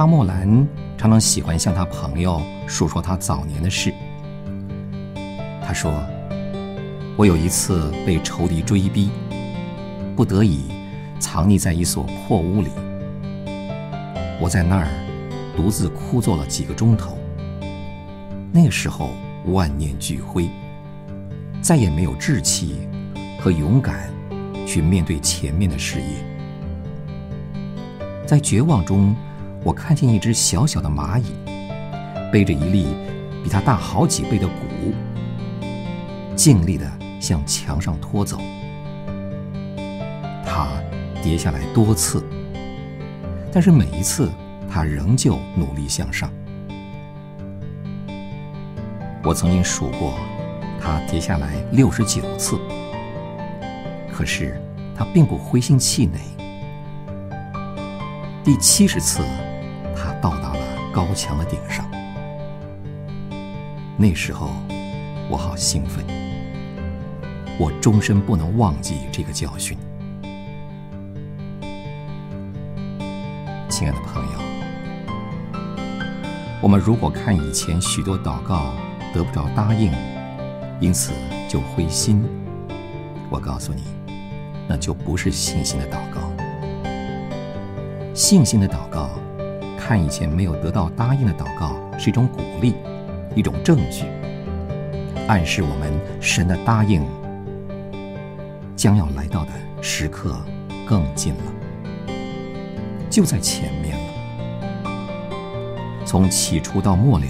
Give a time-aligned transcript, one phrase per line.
[0.00, 0.66] 花木兰
[0.96, 3.92] 常常喜欢向他朋友述说他早年的事。
[5.62, 5.92] 他说
[7.18, 9.10] ：“我有一次被仇敌追逼，
[10.16, 10.70] 不得已
[11.18, 12.70] 藏匿在一所破屋里。
[14.40, 14.88] 我在那儿
[15.54, 17.18] 独自枯坐了几个钟头。
[18.50, 19.10] 那时候
[19.48, 20.48] 万念俱灰，
[21.60, 22.88] 再也没有志气
[23.38, 24.10] 和勇敢
[24.66, 26.24] 去面对前面的事业。
[28.24, 29.14] 在绝望中。”
[29.62, 31.34] 我看见一只小小的蚂蚁，
[32.32, 32.86] 背着一粒
[33.44, 34.94] 比它大好几倍的谷，
[36.34, 38.38] 尽力地向墙上拖走。
[40.46, 40.66] 它
[41.22, 42.24] 跌下来多次，
[43.52, 44.30] 但是每一次
[44.68, 46.32] 它仍旧努力向上。
[49.22, 50.14] 我曾经数过，
[50.80, 52.58] 它跌下来六十九次，
[54.10, 54.58] 可是
[54.96, 56.18] 它并不灰心气馁。
[58.42, 59.22] 第七十次。
[60.20, 60.60] 到达了
[60.92, 61.88] 高墙的顶上，
[63.96, 64.50] 那时候
[65.30, 66.04] 我好兴奋，
[67.58, 69.78] 我终身不能忘记这个教训。
[73.68, 74.38] 亲爱的朋友，
[76.60, 78.74] 我们如果看以前许多祷告
[79.14, 79.90] 得不着答应，
[80.80, 81.12] 因此
[81.48, 82.22] 就灰心，
[83.30, 83.84] 我告诉你，
[84.68, 86.20] 那就不是信心的祷告。
[88.12, 89.08] 信心的祷告。
[89.80, 92.74] 看以前没有得到答应的祷告是一种鼓励，
[93.34, 94.04] 一种证据，
[95.26, 97.02] 暗示我们神的答应
[98.76, 100.36] 将要来到的时刻
[100.86, 101.42] 更近了，
[103.08, 104.02] 就在前面了。
[106.04, 107.26] 从起初到末了，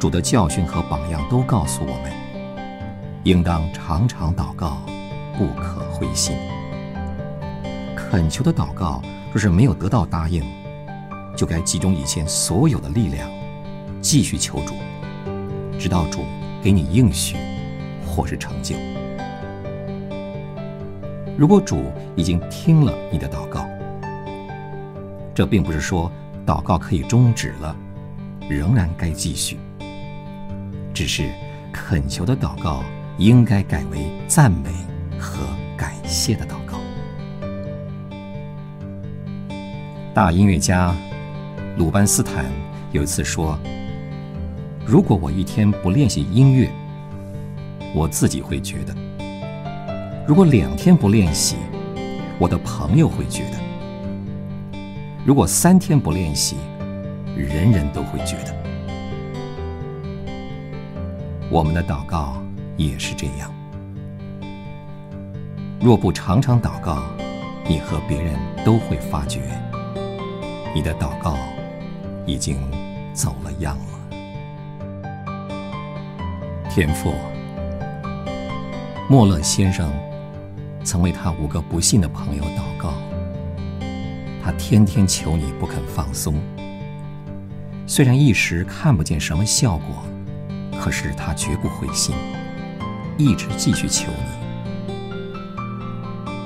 [0.00, 2.10] 主的教训和榜样都告诉我们，
[3.24, 4.78] 应当常常祷告，
[5.36, 6.34] 不可灰心。
[7.94, 9.02] 恳求的祷告
[9.32, 10.42] 若是没有得到答应，
[11.42, 13.28] 就该集中以前所有的力量，
[14.00, 14.76] 继续求主，
[15.76, 16.20] 直到主
[16.62, 17.34] 给你应许，
[18.06, 18.76] 或是成就。
[21.36, 23.66] 如果主已经听了你的祷告，
[25.34, 26.08] 这并不是说
[26.46, 27.76] 祷告可以终止了，
[28.48, 29.58] 仍然该继续。
[30.94, 31.28] 只是
[31.72, 32.84] 恳求的祷告
[33.18, 33.98] 应该改为
[34.28, 34.70] 赞美
[35.18, 35.40] 和
[35.76, 36.78] 感谢的祷告。
[40.14, 40.94] 大音乐家。
[41.78, 42.44] 鲁班斯坦
[42.92, 43.58] 有一次说
[44.84, 46.70] ：“如果我一天不练习音乐，
[47.94, 48.92] 我自己会觉得；
[50.26, 51.56] 如果两天不练习，
[52.38, 53.56] 我的朋友会觉得；
[55.24, 56.56] 如果三天不练习，
[57.34, 58.54] 人人都会觉得。
[61.50, 62.42] 我们的祷告
[62.76, 63.50] 也是这样。
[65.80, 67.02] 若不常常祷告，
[67.66, 69.40] 你和别人都会发觉，
[70.74, 71.34] 你的祷告。”
[72.32, 72.56] 已经
[73.12, 73.84] 走了样了。
[76.70, 77.12] 天父，
[79.10, 79.92] 莫勒先生
[80.82, 82.94] 曾为他五个不幸的朋友祷告，
[84.42, 86.34] 他天天求你不肯放松。
[87.86, 90.02] 虽然一时看不见什么效果，
[90.80, 92.14] 可是他绝不灰心，
[93.18, 94.30] 一直继续求你。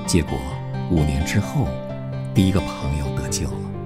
[0.05, 0.37] 结果
[0.91, 1.69] 五年之后，
[2.35, 3.76] 第一个朋友得救了。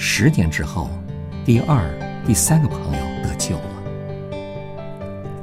[0.00, 0.88] 十年之后，
[1.44, 1.82] 第二、
[2.24, 3.64] 第三个朋友得救了。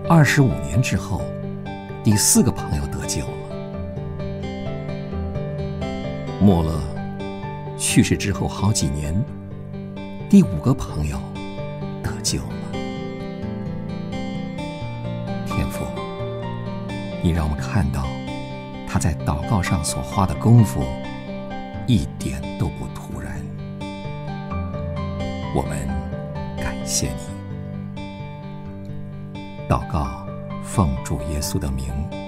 [0.09, 1.21] 二十五年之后，
[2.01, 3.27] 第四个朋友得救了。
[6.41, 6.79] 莫勒
[7.77, 9.13] 去世之后好几年，
[10.29, 11.19] 第五个朋友
[12.01, 12.71] 得救了。
[15.45, 15.85] 天父，
[17.21, 18.07] 你让我看到
[18.87, 20.81] 他在祷告上所花的功夫，
[21.87, 22.94] 一点都不突然。
[25.55, 25.87] 我们
[26.57, 28.01] 感谢你，
[29.69, 30.27] 祷告，
[30.61, 32.24] 奉主耶稣的名。